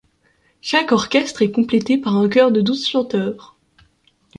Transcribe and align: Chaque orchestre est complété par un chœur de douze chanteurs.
Chaque 0.61 0.93
orchestre 0.93 1.43
est 1.43 1.51
complété 1.51 1.95
par 1.99 2.17
un 2.17 2.27
chœur 2.27 2.51
de 2.51 2.59
douze 2.61 2.87
chanteurs. 2.87 3.55